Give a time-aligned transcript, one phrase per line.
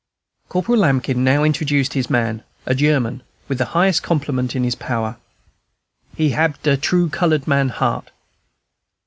[0.49, 5.17] Corporal Lambkin now introduced his man, a German, with the highest compliment in his power,
[6.15, 8.09] "He hab true colored man heart."